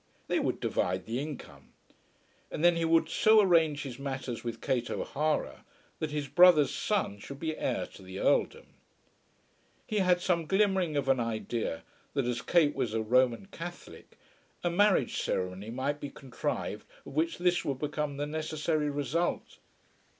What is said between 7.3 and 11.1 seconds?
be heir to the Earldom. He had some glimmering of